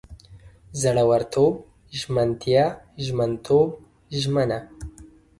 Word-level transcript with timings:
زړورتوب، 0.81 1.53
ژمنتیا، 1.99 2.65
ژمنتوب، 3.05 3.69
ژمنه 4.21 4.59